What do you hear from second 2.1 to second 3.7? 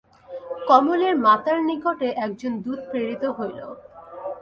একজন দূত প্রেরিত হইল।